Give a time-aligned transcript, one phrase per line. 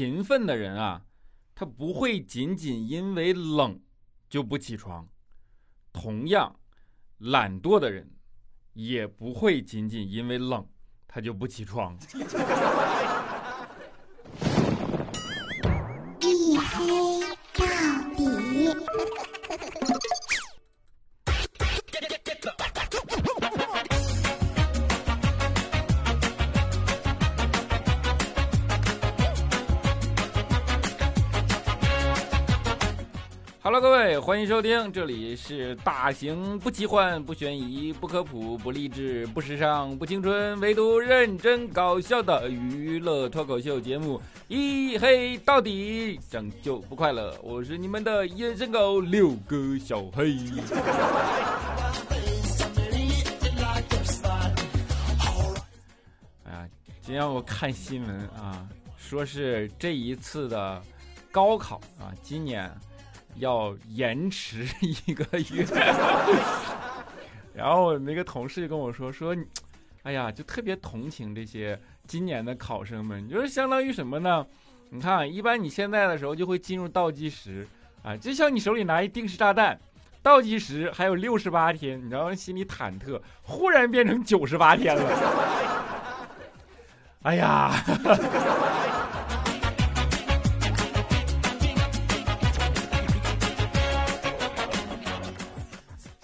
[0.00, 1.04] 勤奋的人啊，
[1.54, 3.78] 他不会仅仅因为冷
[4.30, 5.04] 就不起床；
[5.92, 6.58] 同样，
[7.18, 8.10] 懒惰的人
[8.72, 10.66] 也不会仅仅因为冷
[11.06, 11.98] 他就不起床。
[34.30, 47.36] 欢迎收听，这里是大型不奇幻、不悬疑、不科普、不励志、不时尚、不青春，唯独认真搞笑的娱乐脱口秀节目《一黑到底》，拯救不快乐。
[47.42, 50.36] 我是你们的野生狗六哥小黑。
[56.44, 56.68] 哎呀，
[57.02, 58.64] 今天我看新闻啊，
[58.96, 60.80] 说是这一次的
[61.32, 62.70] 高考啊，今年。
[63.36, 65.64] 要延迟一个月，
[67.54, 69.36] 然后我那个同事就跟我说说，
[70.02, 74.46] 哎呀，就特别同情这些今年的考生们，就是相当于什么呢？
[74.90, 77.66] 你看，一般你现在的时候就会进入倒计时
[78.02, 79.78] 啊，就像你手里拿一定时炸弹，
[80.22, 85.02] 倒计时还有六十八天，你知道心里忐忑，忽然变成九十八天了，
[87.22, 87.72] 哎呀。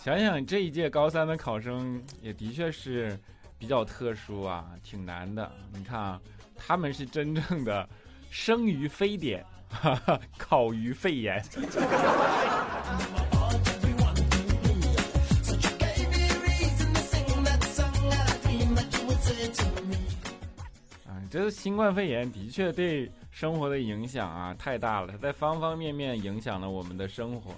[0.07, 3.19] 想想这一届高三的考生也的确是
[3.59, 5.51] 比较特殊啊，挺难的。
[5.75, 6.21] 你看啊，
[6.55, 7.89] 他们是真正的
[8.31, 11.45] 生于非典，哈哈考于肺炎。
[21.05, 27.53] 啊，这新冠肺炎的确对生活的影响啊太大了，在方方面面影响了我们的生活。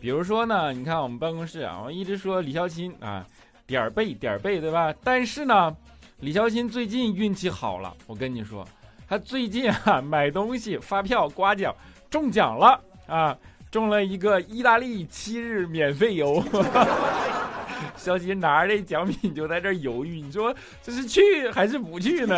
[0.00, 3.26] 比如说呢，你看我们办公室啊，我一直说李孝钦啊，
[3.66, 4.94] 点儿背点儿背，对吧？
[5.02, 5.76] 但是呢，
[6.20, 8.66] 李孝钦最近运气好了，我跟你说，
[9.08, 11.74] 他最近啊 买东西发票刮奖
[12.08, 13.36] 中奖了啊，
[13.70, 16.42] 中了一个意大利七日免费游。
[17.96, 22.36] 孝钦拿着这奖品就在这犹豫，你说这是去还是不去呢？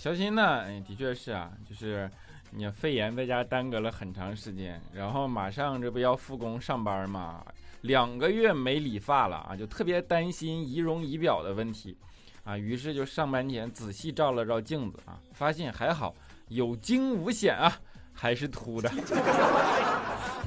[0.00, 0.64] 肖鑫呢？
[0.88, 2.10] 的确是啊，就是
[2.52, 7.44] 你肺炎在家耽搁了很长时间，然后马上这不要复工上班嘛，
[7.82, 11.94] 两个月没理发了啊，就特别担心仪容仪表的问题
[12.44, 16.14] 啊，于是就上班前仔细照了照镜子啊，发现还好
[16.48, 17.70] 有惊无险啊，
[18.14, 18.90] 还是秃的。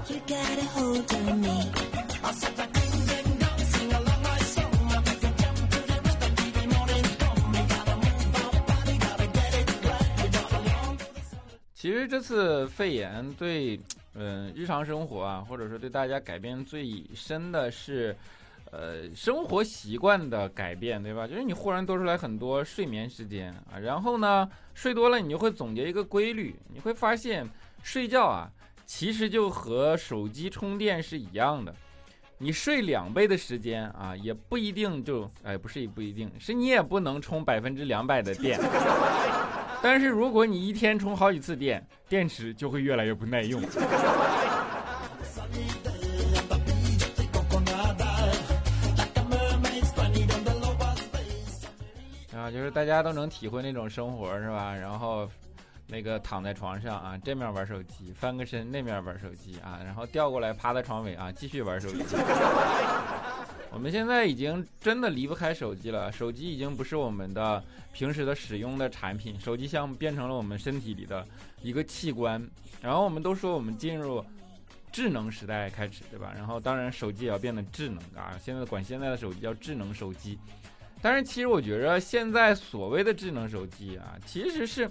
[0.07, 2.12] You gotta hold on me.
[11.83, 13.77] 其实这次肺炎对，
[14.13, 18.15] 嗯，日常生活啊，或者说对大家改变最深的是，
[18.71, 21.27] 呃，生活习惯的改变，对吧？
[21.27, 27.45] 就是你忽然多出来很多睡眠时间啊，然后呢，睡多了你就会总结一个规律，你会发现
[27.83, 28.49] 睡觉啊，
[28.85, 31.75] 其实就和手机充电是一样的，
[32.37, 38.57] 你睡两倍的时间啊，也不一定就，哎，不是也不一定是你也不能充百分之两百的电。
[39.83, 43.61] 但是如果你一天充好几次电，电池就会越来越不耐用。
[52.33, 54.73] 啊，就是大家都能体会那种生活是吧？
[54.73, 55.29] 然后，
[55.87, 62.15] 那个躺在床上啊，这面玩手机，翻个身那面玩手机啊，然后调过来趴在床尾啊，继续玩手机。
[63.73, 67.61] 我们现在已经真的离不开手机了，手机已经不是我们的
[67.91, 71.25] 平时的使用的产品，手机像变成了我们身体里的
[71.63, 72.47] 一个器官。
[72.81, 74.23] 然后我们都说我们进入
[74.91, 76.31] 智能时代开始，对吧？
[76.37, 80.37] 然后当然手机也要变得智能啊，现在管现在的手机叫智能手机。
[81.01, 84.87] 但是其实我觉着现在所谓的智能手机啊，其实是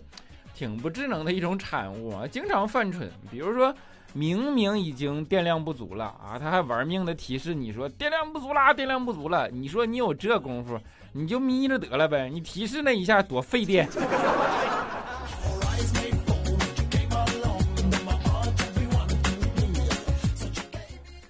[0.55, 3.73] 挺不智能的一种产物啊，经常犯蠢，比如说。
[4.15, 9.49] 明明已经电量不足了啊，他还玩命的提示你说电量不足啦，电量不足了。
[9.49, 10.79] 你说你有这功夫，
[11.13, 12.29] 你就眯着得了呗。
[12.29, 13.89] 你提示那一下多费电。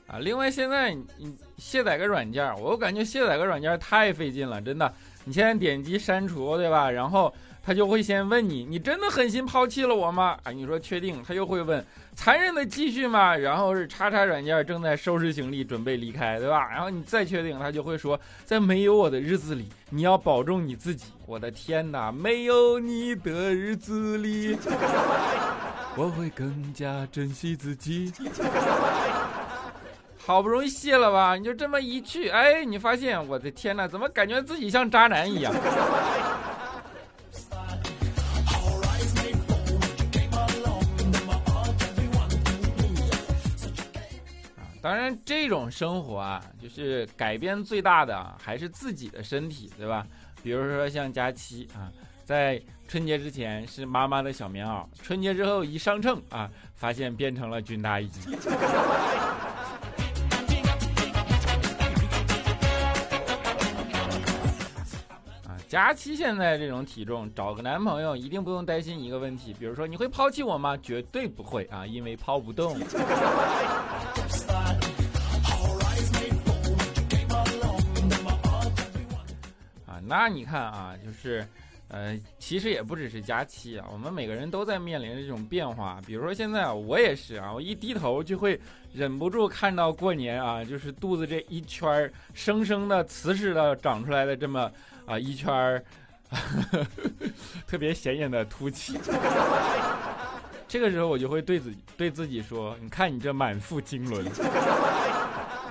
[0.08, 4.92] 啊，另外现在你卸载个软件，我感觉卸载个软件太费劲了，真的。
[5.24, 6.90] 你现在点击删除，对吧？
[6.90, 7.32] 然后
[7.64, 11.84] 他就会先问你：“你真的狠心抛弃了我吗？”啊，你说确定，他又会问
[12.16, 16.68] ：“残忍的继续吗？”然后是叉叉软件正在收拾行李准备离开，对吧？
[16.70, 24.58] 然后你再确定，他就会说：“在没有我的日子里，你要保重你自己。”我的天哪，没有你的日子里，
[25.96, 28.12] 我会更加珍惜自己。
[30.24, 35.52] 好不容易卸了吧，你就这么一去，哎，你发现，我的天哪，怎么感觉自己像渣男一样？
[44.82, 50.04] 当然，这种生活啊，就是改变最大的还是自己的身体，对吧？
[50.42, 51.88] 比如说像佳期啊，
[52.24, 58.10] 在春节之前是妈妈的小棉袄，春节之后一上秤啊，发现变成了军大衣。
[65.46, 70.76] 啊，佳期现在这种体重，找个男朋友一定不用担心一个问题，比如说你会抛弃我吗？
[70.76, 72.76] 绝对不会啊，因为抛不动。
[80.14, 81.42] 那你看啊，就是，
[81.88, 85.98] 呃，其实也不只是假期啊，我们每个人都在面临这种变化。
[86.06, 88.60] 比如说现在啊，我也是啊，我一低头就会
[88.92, 94.70] 忍不住看到过年啊，就是肚子这一圈儿生生的瓷实的长出来的这么
[95.06, 95.82] 啊一圈儿，
[97.66, 98.98] 特别显眼的凸起。
[100.68, 104.22] 这个时候我就会对自己对自己说：“你看你这满腹经纶。”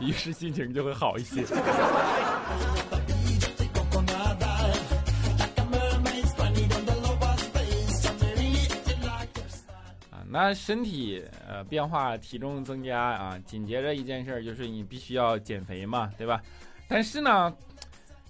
[0.01, 1.43] 于是心情就会好一些。
[10.33, 16.41] 那身体呃变化，体重增加啊，紧接着一件事儿就是你必须要减肥嘛，对吧？
[16.87, 17.53] 但是呢，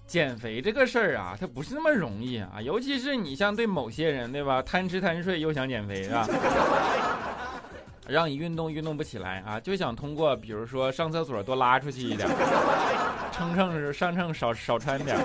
[0.07, 4.63] 减肥这个事儿啊，它不是那么容易啊，尤其是你像对某些人，对吧？
[4.63, 6.27] 贪吃贪睡又想减肥，是吧？
[8.09, 12.27] 让你运动运动不起来啊，就想通过比如说上厕所多拉出去一点，
[13.31, 15.15] 称称上秤少少穿点，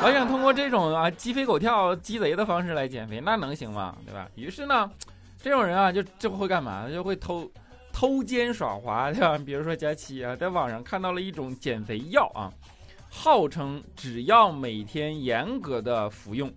[0.00, 3.96] 老想通过这种啊鸡飞狗跳、鸡贼的方式来减肥，那能行吗？
[4.06, 4.28] 对吧？
[4.36, 4.88] 于是呢。
[5.44, 6.88] 这种人啊，就就会干嘛？
[6.88, 7.46] 就会偷
[7.92, 9.36] 偷奸耍滑，对吧？
[9.36, 12.50] 比如说佳期啊，在网上看到了一种减肥药啊，
[13.10, 16.50] 号称只要每天严格的服用，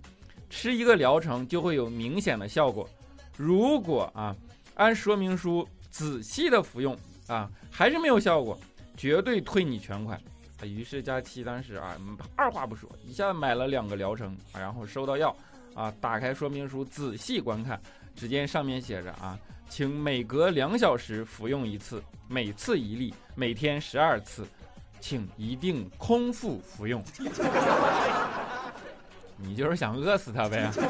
[0.49, 2.89] 吃一个疗程就会有明显的效果。
[3.35, 4.33] 如果啊
[4.75, 6.97] 按说明书仔细的服用
[7.27, 8.57] 啊，还是没有效果，
[8.95, 10.17] 绝对退你全款。
[10.63, 11.97] 于是佳期当时啊，
[12.37, 15.35] 二话不说，一下买了两个疗程，然后收到药
[15.73, 17.77] 啊，打开说明书仔细观看。
[18.17, 19.37] 只见上面写着啊，
[19.69, 24.43] 请每隔两小时服用一次，每次一粒，每天十二次，
[24.99, 27.03] 请一定空腹服用。
[29.37, 30.69] 你就是想饿死他呗？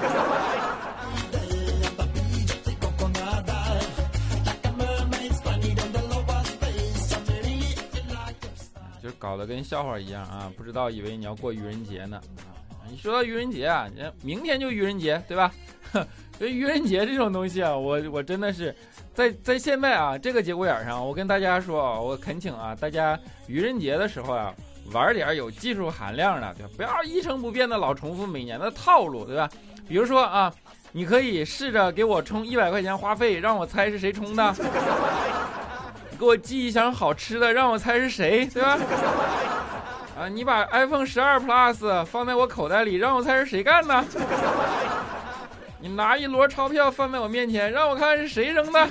[9.03, 10.51] 就搞得跟笑话一样啊！
[10.57, 12.56] 不知道以为你要过愚人节呢啊！
[12.89, 13.87] 你说到愚人节啊，
[14.23, 15.51] 明天就愚人节对吧？
[16.37, 18.75] 所以愚人节这种东西啊，我我真的是，
[19.13, 24.53] 在在现在啊这个节骨眼上，我跟大家说啊，我恳请啊大家愚人节的时候啊，
[24.91, 26.69] 玩点有技术含量的，对吧？
[26.77, 29.49] 不要一成不变的老重复每年的套路，对吧？
[29.87, 30.53] 比如说啊，
[30.91, 34.55] 你可以试着给我充一百块钱话费，让我猜是谁充的。
[36.19, 38.77] 给我寄一箱好吃的，让我猜是谁，对吧？
[40.27, 44.03] 啊，你把 iPhone 十二 Plus 放在我口袋里，让我猜是谁干的。
[45.79, 48.87] 你拿一摞钞票放在我面前，让我看是谁扔的，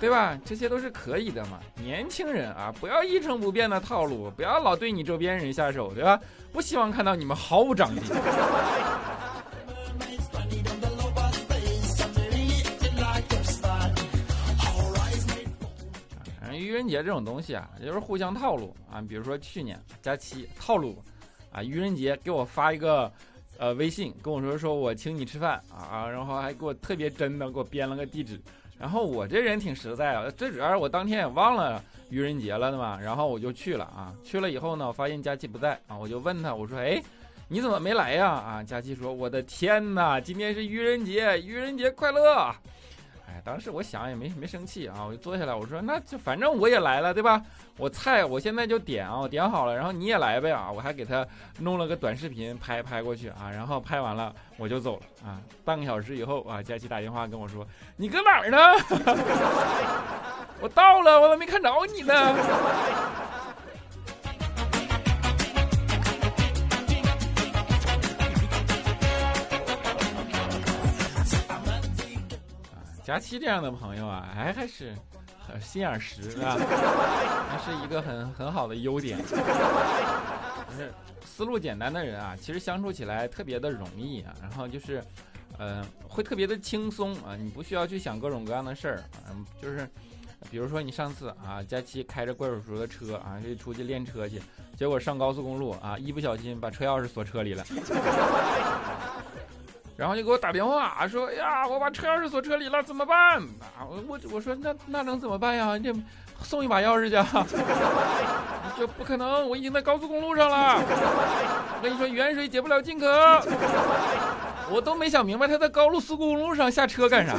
[0.00, 0.34] 对吧？
[0.46, 1.58] 这些都是可以的嘛。
[1.76, 6.18] 年轻人啊，不要一成不变的套路，不要老对你周边人下手，对吧？
[6.54, 8.02] 不希望看到你们毫无长进。
[16.62, 19.02] 愚人节这种东西啊，也就是互相套路啊。
[19.08, 21.02] 比如说去年假期套路，
[21.50, 23.10] 啊，愚人节给我发一个。
[23.58, 28.40] 呃，微信跟我说说我请你吃饭啊，然后还给我特别真的给我编了个地址，
[28.76, 37.00] 然后我这人挺实在啊，最主要是我当天也忘了愚人节了的嘛，然后我就去了啊，去了以后呢，我发现佳琪不在啊，我就问他，我说哎，
[37.46, 38.30] 你怎么没来呀？
[38.30, 42.52] 啊，佳琪说我的天哪，今天是愚人节，愚人节快乐。
[43.44, 47.42] 当时我想也没没生气啊，我就坐下来，我说那就反正我也来了，对吧？
[47.76, 50.70] 我菜我现在就点啊，我点好了，然后你也来呗啊！
[50.70, 51.26] 我还给他
[51.58, 55.40] 弄了个短视频拍拍过去啊，然后拍完了我就走了啊。
[55.64, 58.58] 半个小时以后啊，佳琪打电话跟我说：“你搁哪儿呢？”
[60.60, 62.14] 我到了，我咋没看着你呢？
[73.12, 74.94] 佳期这样的朋友啊，还还是
[75.46, 76.56] 很心眼实，是吧？
[77.46, 79.18] 还是一个很很好的优点。
[79.18, 80.90] 就是
[81.22, 84.34] 思路简单的人啊，其实相处起来特别的容易啊。
[84.40, 85.04] 然后就是，
[85.58, 89.02] 呃，会特别的轻松啊，你不需要去想各种各样的事儿。
[89.28, 89.86] 嗯，就是，
[90.50, 94.40] 比如说你上次啊，佳期开着怪叔叔的车啊，就出去练车去，
[94.74, 97.62] 结果上高速公路啊，一不小心把车钥匙锁车里了。
[99.96, 103.38] 然后就给我打电话说：“呀，我把车钥匙锁车里了，怎么办？”
[103.78, 105.76] 啊，我我我说那那能怎么办呀？
[105.76, 105.92] 你这
[106.42, 107.46] 送一把钥匙去啊？
[108.76, 110.80] 这不可能，我已经在高速公路上了。
[110.80, 113.06] 我跟你说，远水解不了近渴。
[114.70, 117.34] 我都没想明白他在高速公路上下车干啥。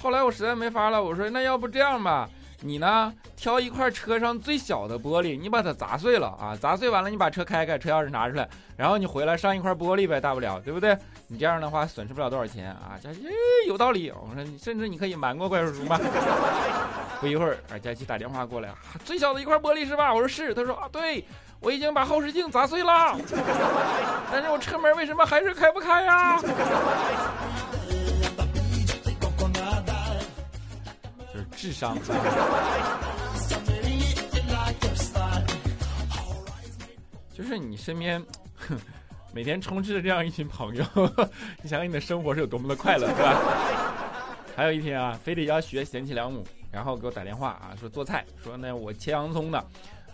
[0.00, 2.28] 后来我实在没法了，我说那要不这样吧，
[2.62, 10.96] 你呢挑一块车上最小的玻璃，你把它砸碎了啊，砸碎完了你把车开开，车钥匙拿出来，然后你回来上一块玻璃呗，大不了对不对？
[11.26, 12.94] 你这样的话损失不了多少钱啊。
[13.02, 13.26] 佳琪
[13.66, 15.98] 有道理，我说甚至你可以瞒过怪叔叔嘛。
[17.20, 18.68] 不一会儿，啊，佳琪打电话过来，
[19.04, 20.12] 最小的一块玻璃是吧？
[20.12, 21.24] 我说是，他说啊，对
[21.60, 23.16] 我已经把后视镜砸碎了，
[24.30, 26.38] 但是我车门为什么还是开不开呀？
[31.62, 31.96] 智商。
[37.32, 38.20] 就是你身边
[39.32, 40.84] 每天充斥着这样一群朋友，
[41.62, 43.40] 你想想你的生活是有多么的快乐，对吧？
[44.56, 49.64] 还有一天啊，非得要学贤妻良母，然后给我打电话啊，说做菜，说那我切洋葱的，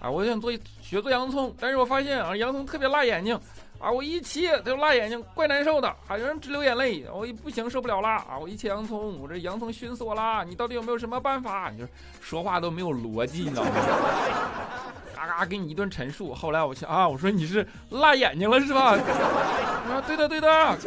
[0.01, 3.39] 啊，我想做学做洋葱，但是我发现啊，洋葱特别辣眼睛，
[3.79, 11.69] 啊，我一切它就辣眼睛，怪难受的，啊，有人直流眼泪，我一不行受不了了啊，我一切洋葱，我这洋葱熏死我了，你到底有没有什么办法？
[11.71, 11.85] 你就
[12.21, 13.71] 说话都没有逻辑，你知道吗？
[15.17, 18.93] 嘎嘎给你一顿陈述，后来我想啊，我说你是辣眼睛了是吧？
[18.93, 20.79] 啊，对的对的，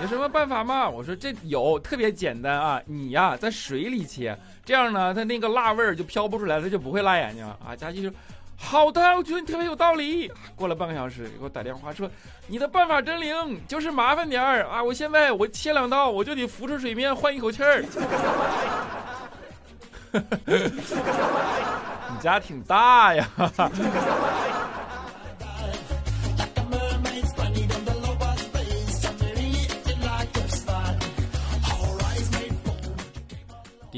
[0.00, 0.88] 有什么办法吗？
[0.88, 4.34] 我说这有，特别简单啊，你呀在水里切，
[4.70, 7.74] 这样呢它那个辣味儿就飘不出来，它就不会辣眼睛啊。
[7.76, 8.12] 佳琪说
[8.56, 10.30] 好的，我觉得你特别有道理。
[10.54, 12.08] 过了半个小时，给我打电话说
[12.46, 17.84] 你的办法真灵，就是麻烦点儿啊，我现在我切两刀我就得浮出水面换一口气儿。
[20.12, 20.20] 你
[22.20, 23.28] 家挺大呀。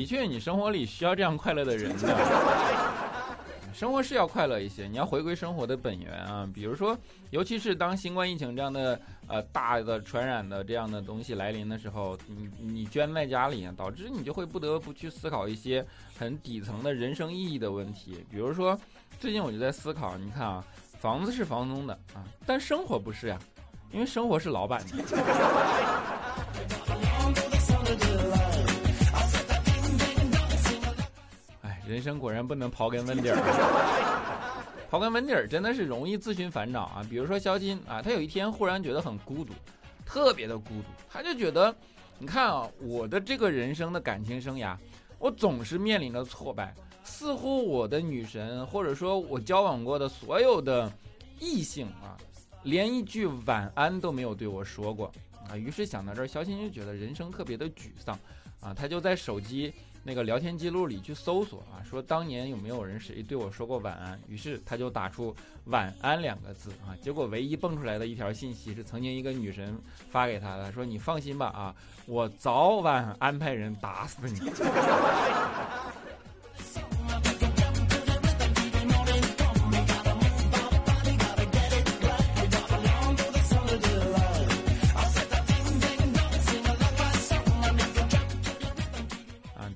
[0.02, 2.09] 的确，你生活里需要这样快乐的人的。
[3.73, 6.44] 生活是要快乐一些，你要回归生活的本源啊。
[6.52, 6.99] 比如说，
[7.30, 15.87] 尤其是当新冠疫情这样的呃大的传染的这样的东西来临的时候，你你圈在家里，导致你就会不得不去思考一些
[16.18, 18.26] 很底层的人生意义的问题。
[18.28, 18.76] 比如说，
[19.21, 20.64] 最近我就在思考，你看啊，
[20.99, 23.38] 房子是房东的啊，但生活不是呀，
[23.92, 24.97] 因为生活是老板的。
[31.87, 33.37] 人生果然不能刨根问底儿。
[34.91, 37.07] 刨根问底儿真的是容易自寻烦恼啊！
[37.09, 39.55] 比如说肖金啊，他有一天忽然觉得很孤独，
[40.05, 41.75] 特别的孤独，他就觉得，
[42.19, 44.77] 你看啊，我的这个人生的感情生涯，
[45.19, 46.75] 我总是面临着挫败，
[47.05, 50.93] 似乎我的女神或者说我交往过的所有的
[51.41, 52.12] 异性啊，
[52.65, 55.11] 连一句晚安都没有对我说过
[55.49, 55.57] 啊。
[55.57, 58.19] 于是想到这儿，肖金就觉得人生特别的沮丧
[58.61, 59.73] 啊，他就在手机。
[60.04, 64.21] 那个聊天记录里去搜索啊，说当年有没有人谁对我说过晚安？
[64.28, 65.35] 于是他就打出
[65.66, 69.78] “晚安”两个字啊，结果唯一蹦出来的一条信息是曾经一个女神
[70.11, 71.75] 发给他的，说你放心吧啊，
[72.06, 74.40] 我早晚安排人打死你。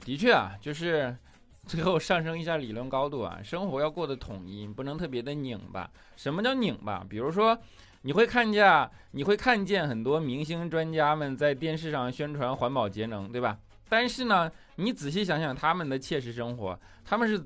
[0.07, 1.17] 的确啊，就是
[1.67, 5.91] 最后上升一下理论高度啊，生活要过得统一，不能特别的拧巴。
[6.15, 7.05] 什么叫拧巴？
[7.09, 7.59] 比如说，
[8.03, 13.59] 你会看见，你会看见很多明星专家们在电视上宣传环保节能，对吧？
[13.89, 17.45] 但是呢，你仔细想想他们的切实生活，他们是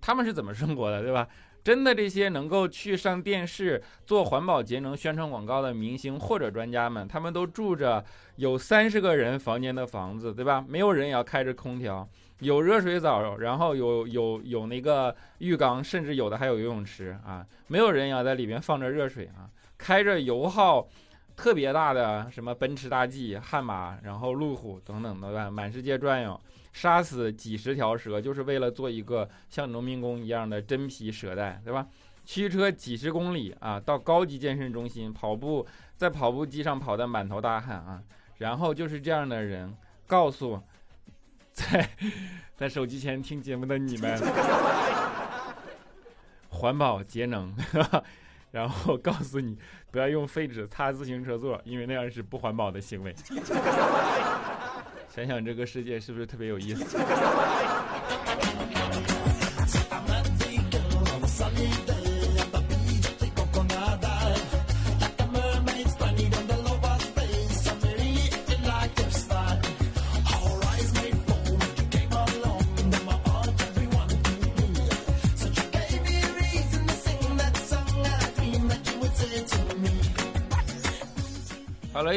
[0.00, 1.28] 他们是怎么生活的，对吧？
[1.62, 8.04] 真的这些能够去上电视做环保节能宣传广告的明星或者专家们，他们都住着
[8.36, 10.64] 有三十个人房间的房子，对吧？
[10.66, 17.44] 没有人也要开着空调，有热水澡，然后有有有那个浴缸，甚至有的还有游泳池啊。
[17.66, 19.44] 没有人要在里面放着热水啊，
[19.76, 20.88] 开着油耗
[21.36, 25.50] 特别大的什么奔驰大 G、悍马，然后路虎等等的，对吧？
[25.50, 26.40] 满世界转悠。
[26.72, 31.86] 杀死几十条蛇，就是为了做一个像农民工一样的真皮蛇袋，对吧？
[32.24, 38.02] 驱车几十公里啊，到高级健身中心跑步，在跑步机上跑得满头大汗啊。
[38.36, 39.74] 然后就是这样的人
[40.06, 40.62] 告诉
[41.52, 41.90] 在
[42.56, 44.18] 在手机前听节目的你们，
[46.48, 47.54] 环保节能，
[48.52, 49.58] 然后告诉你
[49.90, 53.14] 不要用废纸擦自行车座，因为那样是不环保的行为。
[55.26, 56.96] 想想这个世界是不是特别有意思？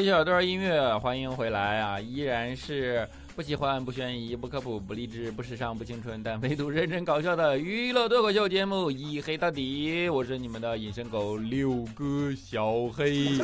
[0.04, 1.98] 一小段音乐，欢迎回来啊！
[1.98, 3.08] 依然是
[3.38, 13.40] 不喜欢、不悬疑、不科普、不励志、不时尚、不青春，但唯独认真搞笑的娱乐脱口秀节目《一黑到底》，我是你们的隐身狗六哥小黑。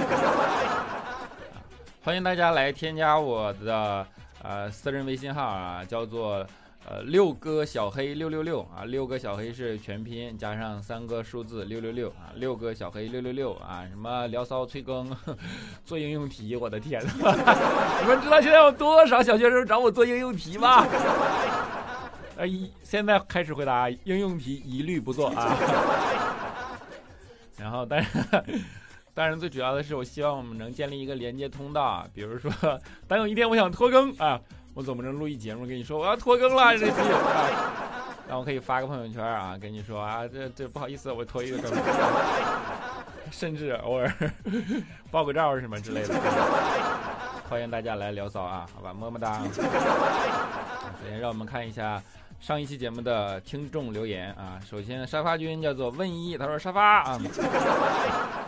[2.04, 4.06] 欢迎大家来添加我的
[4.44, 6.46] 呃私人微信号啊，叫做。
[6.88, 15.16] 呃，六哥小黑六六六啊，六个小黑是全拼加上三个数字六六六啊，六个小黑六六六啊，什么聊骚催更，
[15.86, 17.12] 做应用题，我的天呐！
[18.02, 20.84] 你们知道现在有多少小学生找我做应用题吗？
[22.38, 25.56] 呃，一现在开始回答应用题，一律不做啊。
[27.58, 28.10] 然后，但是，
[29.14, 32.50] 当然最主要的是，我希望我们能建立一个连接通道，比如说，
[33.06, 34.40] 当有一天我想拖更啊。
[34.80, 36.94] 我总不能录一节目跟你说我要拖更了这期，
[38.30, 41.70] 那我可以发个朋友圈啊，跟你说啊，这这不好意思，我拖一个更，
[43.30, 44.10] 甚至偶尔
[45.12, 46.16] 爆个照什么之类的，
[47.50, 49.42] 欢迎大家来聊骚啊，好吧，么么哒。
[49.54, 52.02] 首先让我们看一下
[52.40, 57.20] 上一期节目的听众留言啊，首先沙发君叫做问一，他说沙发啊，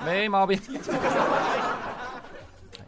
[0.05, 0.57] 没毛病。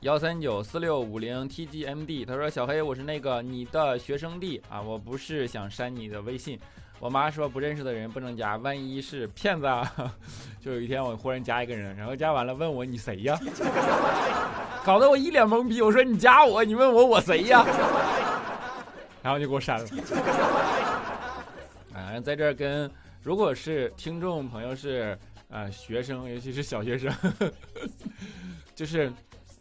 [0.04, 6.60] 幺三九四六五零 tgmd，他说小黑，我是那个你的学生弟啊，我不是想删你的微信，
[7.00, 9.90] 我妈说不认识的人不能加，万一是骗子啊。
[10.60, 13.40] 就有一天我忽然加一个人，然后加完了问我你谁呀？
[14.84, 17.66] 搞得我一脸懵逼，我说你加我，你问我我谁呀？
[19.24, 19.88] 然后就给我删了。
[21.94, 25.18] 啊，在这儿跟如果是听众朋友是
[25.50, 27.10] 啊学生，尤其是小学生，
[28.76, 29.10] 就是。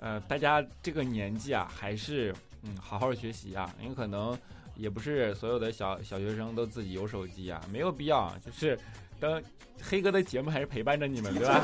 [0.04, 4.36] 呃，大家这个年纪啊，还是嗯好好学习啊，因为可能
[4.74, 8.34] 也不是所有的小小学生都自己有手机啊，没有必要。
[8.44, 8.76] 就是
[9.20, 9.40] 等
[9.80, 11.60] 黑哥的节目还是陪伴着你们，对吧？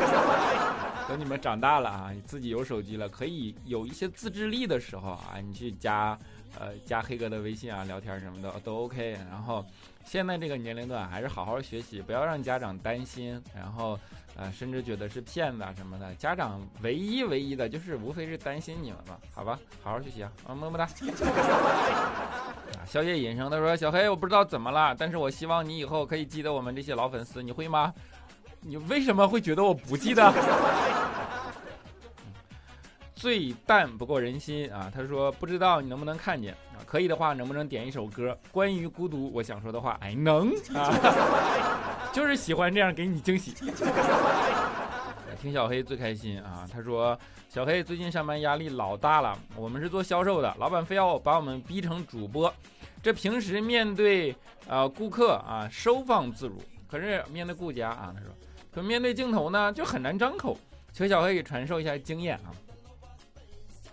[1.09, 6.16] 等你们长大了啊，自己有手机了，可以有一些自制力的时候啊，你去加
[6.57, 9.18] 呃加黑哥的微信啊，聊天什么的都 OK。
[9.29, 9.66] 然后
[10.05, 13.42] 现在这个年龄段还是好好学习，不要让家长担心。
[13.53, 13.98] 然后。
[14.38, 20.85] 啊，甚至觉得是骗子啊什么的，家长唯一唯一的就是无非是担心你们嘛，好吧，好好学习啊，啊么么哒。
[22.79, 27.92] 啊，宵夜隐生他说小黑我不知道怎么了，但是我希望你以后可以记得我们这些老粉丝，你会吗？
[28.61, 30.33] 你为什么会觉得我不记得？
[33.14, 38.38] 最淡不过人心啊，他说不知道你能不能看见啊，可以的话能不能点一首歌？
[38.53, 40.94] 关于孤独，我想说的话，哎能啊。
[42.12, 43.55] 就是喜欢这样给你惊喜，
[45.40, 46.66] 听小黑最开心啊！
[46.73, 47.16] 他说
[47.49, 52.53] ：“小黑最近上班压力老大了，我们是做销售的，老板非要把我们逼成主播，
[53.01, 54.35] 这平时面对
[54.66, 58.31] 呃顾客啊收放自如，可是面对顾家啊，他说，
[58.73, 60.59] 可面对镜头呢就很难张口。
[60.92, 62.51] 求小黑给传授一下经验啊！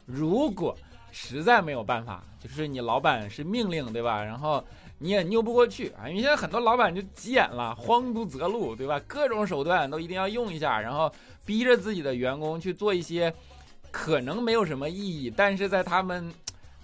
[0.07, 0.75] 如果
[1.11, 4.23] 实在没有办法，就是你老板是命令对吧？
[4.23, 4.63] 然后。”
[5.05, 6.09] 你也拗不过去啊！
[6.09, 8.99] 因为现在很多老板就急眼了，慌不择路，对吧？
[9.05, 11.11] 各种手段都一定要用一下，然后
[11.45, 13.31] 逼着自己的员工去做一些
[13.91, 16.33] 可能没有什么意义，但是在他们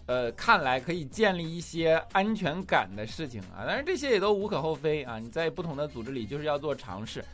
[0.06, 3.66] 呃看来可以建立一些安全感的事情啊。
[3.66, 5.18] 但是这些也都无可厚非啊！
[5.18, 7.26] 你在不同的组织里就是要做尝试。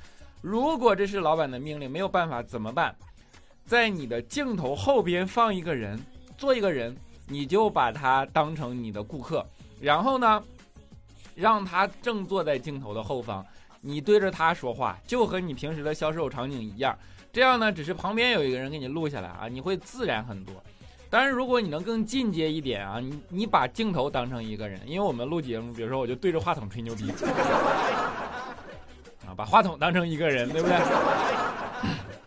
[0.41, 2.95] 如果这是老板的命令，没有办法怎么办？
[3.65, 6.00] 在你的镜头后边放一个人，
[6.38, 6.95] 做一个人，
[7.28, 9.45] 你就把他当成你的顾客，
[9.82, 10.41] 然后呢？
[11.38, 13.45] 让他正坐在镜头的后方，
[13.82, 16.97] 你对着他说话，就和你平时的销售场景一样。
[17.32, 20.56] 这样呢，只是旁边有一个人给你录下来啊，你会自然很多。
[21.12, 27.12] 当然，如果你能更进阶一点啊，你你把镜头当成一个人，因为我们录节目，比如说我就对着话筒吹牛逼，
[29.28, 30.76] 啊，把话筒当成一个人，对不对？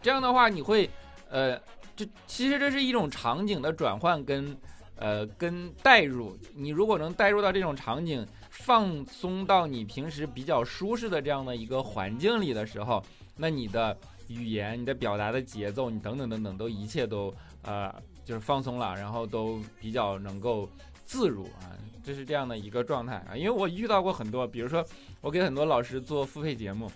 [0.00, 0.88] 这样的话，你会，
[1.28, 1.60] 呃，
[1.96, 4.56] 这其实这是一种场景的转换跟，
[4.94, 6.38] 呃，跟代入。
[6.54, 8.24] 你如果能代入到这种场景。
[8.62, 13.02] 放松到你平时比较舒适的这样的一个环境里的时候，
[13.36, 13.96] 那你的
[14.28, 17.92] 语言、你的表达的节奏、你等等等等，都一切都呃
[18.24, 20.68] 就是放松了，然后都比较能够
[21.06, 21.72] 自如啊，
[22.04, 23.34] 这是这样的一个状态啊。
[23.34, 24.84] 因为我遇到过很多，比如说
[25.22, 26.90] 我给很多老师做付费节目，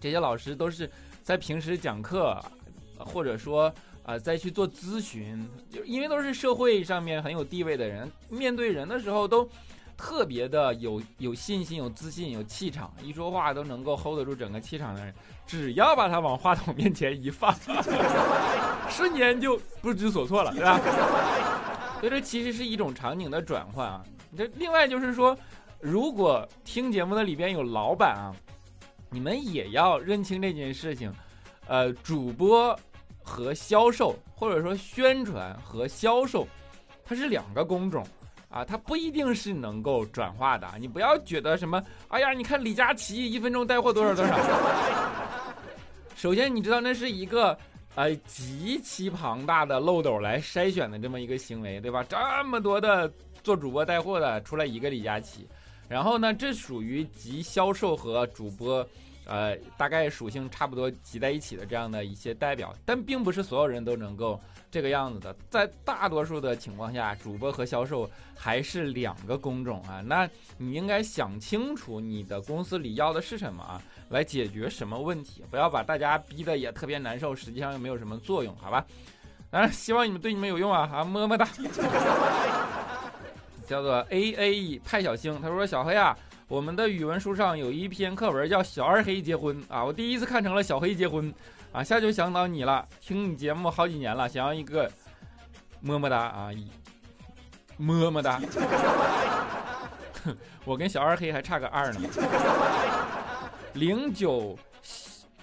[0.00, 0.88] 这些老师都是
[1.22, 2.40] 在平时讲课，
[2.96, 9.46] 或者说啊再去做咨询，就因为都是社会上面很有地位的人，面对人的时候都。
[9.96, 15.14] 特别的有有信心、有自信、有气场，一说话都能够 hold 得住整个气场的人，
[15.46, 17.54] 只要把他往话筒面前一放，
[18.90, 20.78] 瞬间就不知所措了，对吧？
[22.00, 24.04] 所以这其实是一种场景的转换啊。
[24.36, 25.36] 这另外就是说，
[25.80, 28.34] 如果听节目的里边有老板啊，
[29.08, 31.10] 你们也要认清这件事情，
[31.66, 32.78] 呃，主播
[33.22, 36.46] 和销售，或者说宣传和销售，
[37.02, 38.06] 它是两个工种。
[38.56, 44.34] 啊，它不一定是能够转化的，你不要觉得什么，哎呀，你看李佳琦一分钟带货多少多少。
[46.16, 47.54] 首先，你知道那是一个
[47.94, 52.02] 呃极其庞大的漏斗来筛选的这么一个行为，对吧？
[52.08, 52.16] 这
[52.46, 55.46] 么多的做主播带货的出来一个李佳琦，
[55.86, 58.82] 然后呢，这属于集销售和主播。
[59.26, 65.36] 呃，大概属性差不多集在一起的这样的一些代表，但并不是所有人都能够这个样子的。
[65.50, 70.00] 在大多数的情况下，主播和销售还是两个工种啊。
[70.00, 78.86] 那你应该想清楚你的公司里要的是什么啊，来解决什么问题，不要把大家逼得也特别难受，实际上又没有什么作用，好吧？
[79.50, 80.88] 当然，希望你们对你们有用啊！
[80.92, 81.48] 啊，么么哒。
[83.66, 86.16] 叫做 A A E 派小星，他说小黑啊。
[86.48, 91.34] 我们的语文书上有一篇课文叫《小二黑结婚》啊，我第一次看成了小黑结婚，
[91.72, 94.88] 啊，下就想到你了，听你节目好几年了，想要一个
[95.80, 96.18] 么么哒。
[96.18, 96.50] 啊，
[97.76, 98.40] 么么哒，
[100.64, 102.00] 我跟小二黑还差个二呢，
[103.74, 104.56] 零九。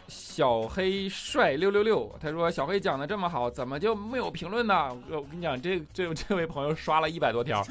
[0.07, 4.89] 小黑帅六六六，他说小黑讲的这么好，怎么就没有评论呢？
[5.11, 7.63] 我跟你讲，这这这位朋友刷了一百多条，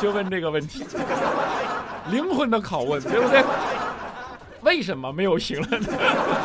[0.00, 0.82] 就问这个问题，
[2.08, 3.42] 灵魂的拷问，对不对？
[4.62, 5.88] 为什么没有评论呢？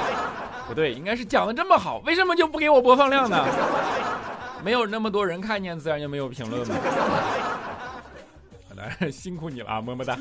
[0.67, 3.45] 不对，应该是讲的这么好，为什么就不给我播放量呢？
[4.63, 6.75] 没有那么多人看见，自然就没有评论嘛。
[8.75, 10.17] 来，辛苦你了啊，么么哒。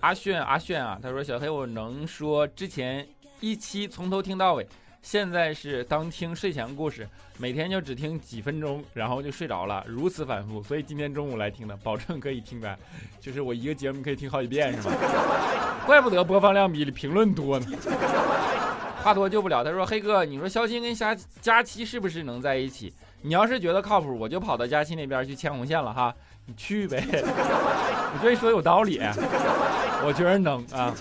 [0.00, 3.06] 阿炫，阿炫啊，他说：“小黑，我能说之前
[3.40, 4.66] 一期从头听到尾，
[5.02, 7.08] 现在是当听睡前故事，
[7.38, 12.78] 每天就只听几分钟，然后就睡着了，如此反复，所以今天中午来听的，保证可以听完。
[13.20, 14.94] 就是我一个节目可以听好几遍，是吗？
[15.86, 17.66] 怪不得播放量比评论多呢。
[19.02, 19.64] 话多救不了。
[19.64, 22.92] 他说：黑哥，你说肖鑫跟佳佳期是不是能在一起？
[23.22, 26.14] 你要是觉得靠谱，我就跑到佳期那边去牵红线了哈。”
[26.46, 28.98] 你去呗， 我觉得说有道理，
[30.04, 30.92] 我觉得能啊。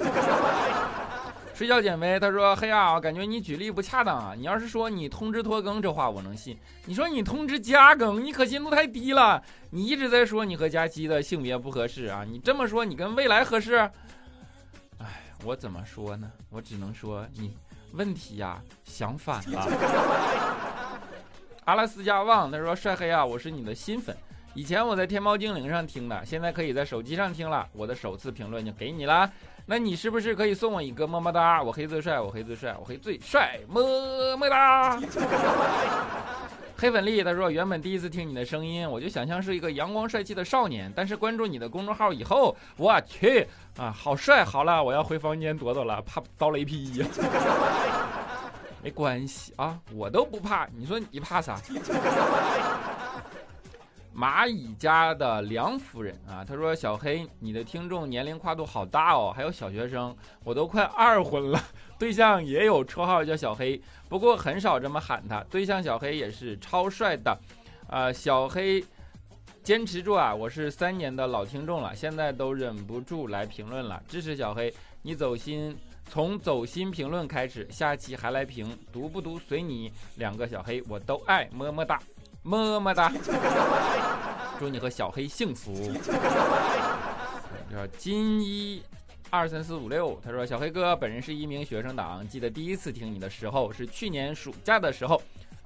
[1.60, 4.34] 睡觉减肥，他说：“嘿呀，感觉你举例不恰当啊。
[4.34, 6.58] 你要是说你通知拖更这话，我能信。
[6.86, 9.44] 你说你通知加更，你可信度太低了。
[9.70, 12.24] 你一直在说你和佳期的性别不合适啊。
[12.26, 13.76] 你这么说，你跟未来合适？
[15.00, 16.32] 哎，我怎么说呢？
[16.50, 17.54] 我只能说你
[17.92, 19.68] 问题呀想反了。
[21.66, 24.16] 阿拉斯加旺，他说：帅黑啊，我是你的新粉。”
[24.56, 27.68] 以前我在天猫精灵上听的，现在可以在手机上听了。
[27.74, 29.30] 我的首次评论就给你了，
[29.72, 31.62] 那你是不是可以送我一个么么哒？
[31.62, 35.00] 我黑最帅，我黑最帅，我黑最帅，么么哒。
[36.76, 44.44] 黑粉丽他说，原本第一次听你的声音，我就想象是一个阳光帅气的少年，但是关注你的公众号以后，我去啊，好帅！
[44.44, 47.06] 好了，我要回房间躲躲了，怕遭雷劈呀。
[48.82, 51.62] 没关系啊，我都不怕，你说你怕啥？
[54.16, 61.62] 蚂蚁家的梁夫人啊，他说：“小黑，你的听众年龄跨度好大哦，还有小学生，我都快二婚了，
[61.98, 65.42] 对象也有绰号叫小黑， 不过很少这么喊他。
[65.50, 67.38] 对象小黑也是超帅的，
[67.88, 68.84] 啊，小黑，
[69.64, 70.34] 坚持住啊！
[70.34, 75.78] 我是三年的老听众了，现在都忍不住来评论了，支持小黑，你走心，
[76.10, 82.02] 从走心评论开始，下期还来评，读不读随你，两个小黑我都爱，么么哒。”
[82.42, 83.12] 么么哒，
[84.58, 85.92] 祝你和小黑幸福。
[87.72, 88.82] 叫金一
[89.30, 95.22] 二三四五六，他说：“小黑哥本人是一名学生党，记得第一次听你的时候是去年暑假的时候，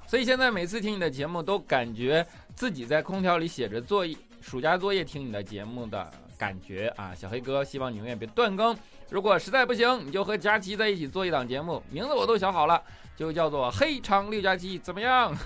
[0.05, 8.75] 所以现在每次听你的节目都感觉自己在空调里写着作业，暑假作业听你的节目的感觉啊，小黑哥希望你永远别断更。
[9.09, 12.81] 如果实在不行，你就和佳琪在一起做一档节目，名字我都想好了。”
[13.15, 15.35] 就叫做黑长六加七，怎么样？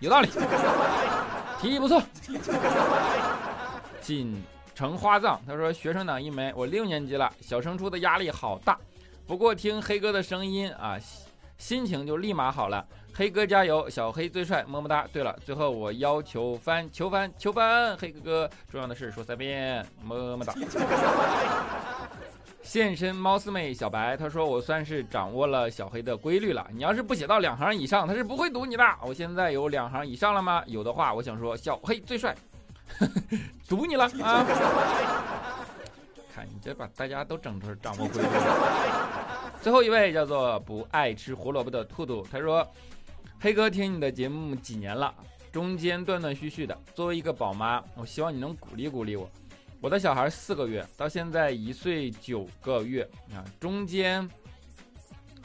[0.00, 0.28] 有道理，
[1.60, 2.02] 提议不错。
[4.00, 4.42] 锦
[4.74, 8.76] 城花葬，他说学生党一枚，我六年级了，小升初的压力好大。
[9.26, 10.98] 不过听黑哥的声音啊，
[11.56, 12.84] 心情就立马好了。
[13.14, 15.06] 黑哥加油，小黑最帅，么么哒。
[15.12, 20.52] 对了，最后我要求翻，求翻，求翻，黑哥哥，重要的事说三遍，么么哒。
[22.62, 26.66] 现身猫四妹小白，他说我算是掌握了小黑的规律了。
[26.72, 28.84] 你要是不写到两行以上，他是不会读你的。
[29.04, 30.62] 我现在有两行以上了吗？
[30.66, 32.34] 有的话，我想说小黑最帅，
[33.68, 34.46] 读你了啊！
[36.34, 39.52] 看你这把大家都整成掌握规律了。
[39.60, 42.66] 最后一位叫做不爱吃胡萝卜的兔兔，他说
[43.38, 45.12] ：“黑哥听你的节目几年了，
[45.50, 46.78] 中间断断续续的。
[46.94, 49.28] 作为一个宝妈，我希望你能鼓励鼓励我。”
[49.82, 53.02] 我的小孩四个月，到现在一岁九个月
[53.34, 54.30] 啊，中间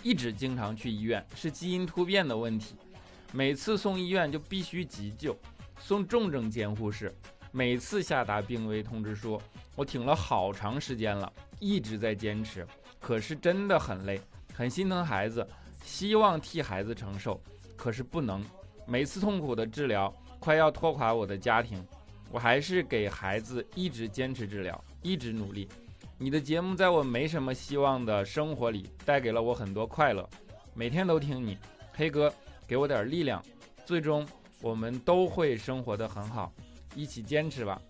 [0.04, 2.76] 一直经常去医院，是基因突变的问题。
[3.34, 5.36] 每次送医院就必须急救，
[5.80, 7.12] 送重症监护室，
[7.52, 9.42] 每次下达病危通知书，
[9.76, 12.64] 我挺了好长时间了，一直在坚持，
[13.00, 14.22] 可是真的很累，
[14.54, 15.46] 很心疼孩子，
[15.84, 17.42] 希望替孩子承受，
[17.76, 18.46] 可是不能。
[18.86, 21.84] 每次痛苦的治疗，快要拖垮我的家庭。
[22.30, 25.68] 我还是给孩子一直坚持治疗，一直努力。
[26.20, 30.28] 你的节目在我没什么希望的生活里带给了我很多快乐，
[30.74, 31.58] 每天都听你，
[31.94, 32.34] 黑哥
[32.68, 33.44] 给我点力量。
[33.86, 34.28] 最终
[34.60, 36.52] 我们都会生活的很好，
[36.96, 37.82] 一起坚持吧。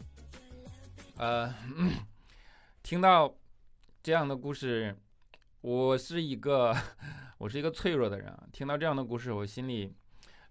[1.17, 1.54] 呃，
[2.84, 3.34] 听到
[4.04, 4.95] 这样的故事，
[5.62, 6.76] 我是一个
[7.39, 8.43] 我是一个脆弱的人啊。
[8.52, 9.91] 听到这样的故事，我心里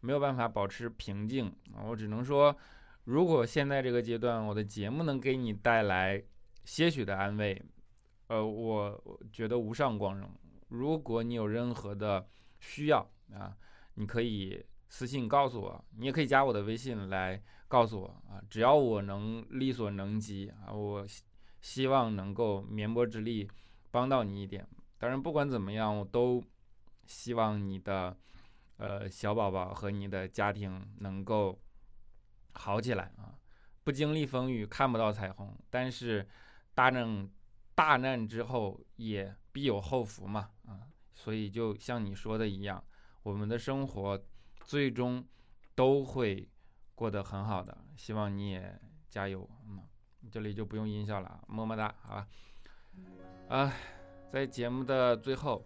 [0.00, 2.56] 没有办法保持平静啊，我只能说。
[3.06, 6.20] 如果现在这个阶段，我的节目能给你带来
[6.64, 7.62] 些许的安慰，
[8.26, 10.28] 呃，我觉得无上光荣。
[10.70, 12.26] 如果你有任何的
[12.58, 13.56] 需要啊，
[13.94, 18.42] 你可以私信告诉我，你也可以加我的微信来告诉我啊。
[18.50, 21.06] 只要我能力所能及啊，我
[21.60, 23.48] 希望能够绵薄之力
[23.92, 24.66] 帮到你一点。
[24.98, 26.42] 当然，不管怎么样，我都
[27.06, 28.16] 希望你的
[28.78, 31.56] 呃小宝宝和你的家庭能够。
[32.56, 33.36] 好起来啊！
[33.84, 36.26] 不经历风雨看不到彩虹，但是
[36.74, 37.28] 大难
[37.74, 40.88] 大难之后也必有后福嘛啊！
[41.14, 42.82] 所以就像你说的一样，
[43.22, 44.20] 我们的生活
[44.64, 45.24] 最终
[45.74, 46.48] 都会
[46.94, 47.76] 过得很好的。
[47.94, 49.48] 希望你也加油。
[49.68, 49.82] 嗯，
[50.32, 52.28] 这里就不用音效了啊，么么哒，好吧。
[53.48, 53.72] 啊，
[54.32, 55.64] 在节目的最后，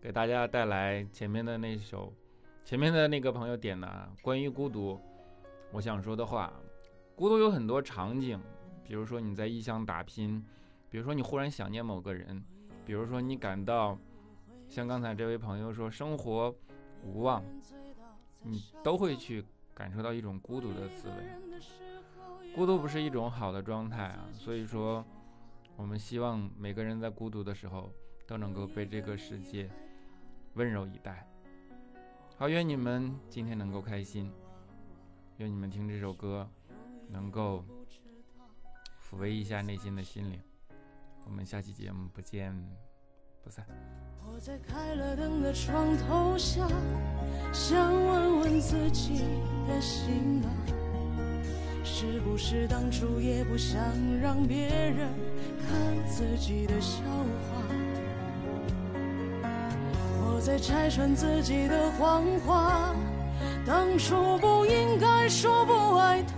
[0.00, 2.12] 给大家带来前面的那首，
[2.64, 5.00] 前面的那个朋友点的啊关于孤独。
[5.72, 6.52] 我想说的话，
[7.16, 8.38] 孤独有很多场景，
[8.84, 10.44] 比如说你在异乡打拼，
[10.90, 12.44] 比如说你忽然想念某个人，
[12.84, 13.98] 比如说你感到
[14.68, 16.54] 像刚才这位朋友说生活
[17.02, 17.42] 无望，
[18.42, 21.14] 你都会去感受到一种孤独的滋味。
[22.54, 25.02] 孤独不是一种好的状态啊，所以说
[25.74, 27.90] 我们希望每个人在孤独的时候
[28.26, 29.70] 都能够被这个世界
[30.52, 31.26] 温柔以待。
[32.36, 34.30] 好，愿你们今天能够开心。
[35.42, 36.48] 愿你们听这首歌，
[37.08, 37.64] 能够
[39.02, 40.40] 抚慰一下内心的心灵。
[41.24, 42.54] 我们下期节目不见
[43.42, 43.66] 不散。
[44.24, 46.64] 我在开了灯的床头下，
[47.52, 49.24] 想问问自己
[49.66, 50.48] 的心啊，
[51.82, 53.82] 是不是当初也不想
[54.20, 55.08] 让别人
[55.58, 57.66] 看自己的笑话？
[60.24, 62.94] 我在拆穿自己的谎话。
[63.64, 66.32] 当初不应该说不爱他。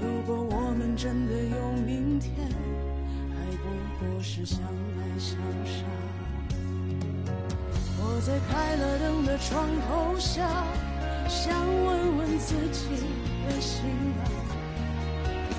[0.00, 3.68] 如果我们真的有明天，还不
[4.00, 5.84] 过是相爱相杀。
[7.98, 10.48] 我在开了灯的床头下，
[11.28, 11.52] 想
[11.84, 12.88] 问问自己
[13.46, 13.84] 的心
[14.20, 14.24] 啊，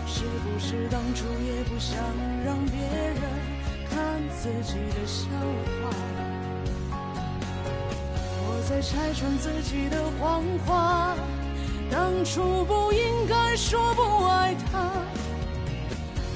[0.08, 1.98] 是不是当初也不想
[2.44, 3.22] 让别人
[3.90, 3.96] 看
[4.30, 6.15] 自己的笑话？
[8.68, 11.16] 在拆穿自己的谎话，
[11.92, 14.90] 当初不应该说不爱他。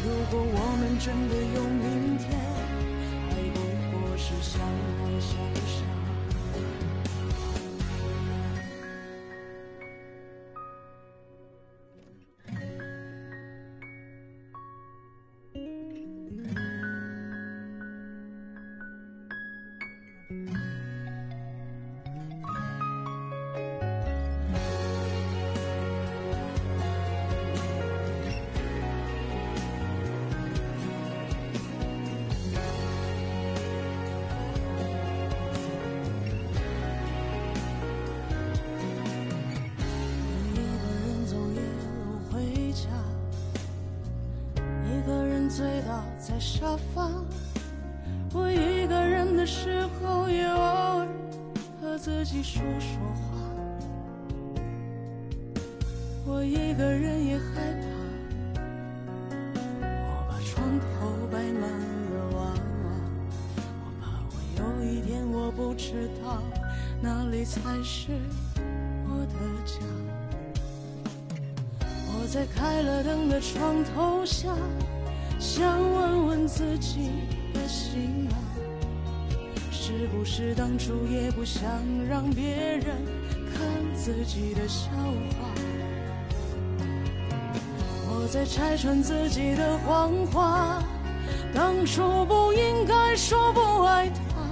[0.05, 2.08] 如果我们真的有明天，
[52.39, 53.19] 和自己说说话。
[56.25, 57.43] 我一个人也害
[57.81, 57.87] 怕，
[59.83, 60.87] 我把床头
[61.31, 62.87] 摆满了娃娃，
[63.83, 66.41] 我怕我有一天我不知道
[67.01, 68.13] 哪里才是
[69.05, 69.33] 我的
[69.65, 69.79] 家。
[72.11, 74.55] 我在开了灯的床头下，
[75.39, 77.11] 想问问自己
[77.53, 78.35] 的心啊，
[79.89, 81.63] 是不是当初也不想
[82.07, 82.45] 让别
[82.77, 82.95] 人
[83.51, 85.49] 看自己的笑话？
[88.07, 90.83] 我在拆穿自己的谎话，
[91.55, 94.45] 当初不应该说不爱他。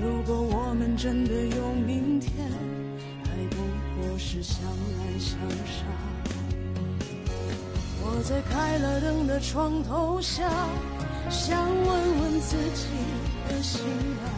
[0.00, 2.32] 如果我们真的有明天，
[3.22, 3.56] 还不
[4.00, 5.84] 过是相爱相杀。
[8.02, 10.50] 我在开了灯的床头下，
[11.28, 12.86] 想问问自己
[13.64, 13.80] 心
[14.20, 14.28] 啊，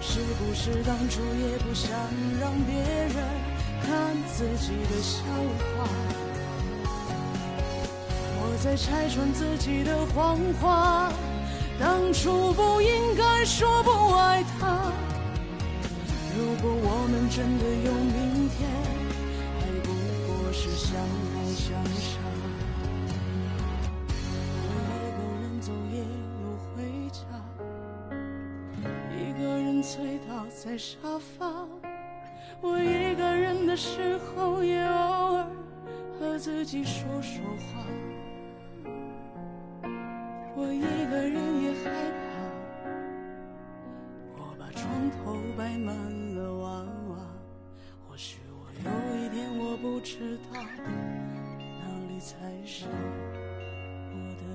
[0.00, 1.90] 是不是当初也不想
[2.40, 3.16] 让别人
[3.82, 5.24] 看自己的笑
[5.74, 5.84] 话？
[8.40, 11.12] 我在拆穿自己的谎话，
[11.80, 14.92] 当初不应该说不爱他。
[16.38, 18.70] 如果我们真的有明天，
[19.58, 19.90] 还不
[20.24, 20.94] 过是相
[21.34, 21.66] 爱相
[22.00, 22.17] 杀。
[30.64, 31.68] 在沙发。
[32.60, 35.46] 我一个人的时候，也偶尔
[36.18, 37.86] 和自己说说话。
[40.56, 42.90] 我一个人也害怕，
[44.36, 45.94] 我把床头摆满
[46.34, 47.16] 了娃娃。
[48.08, 52.34] 或许我有一天我不知道哪里才
[52.66, 52.86] 是
[54.10, 54.47] 我的。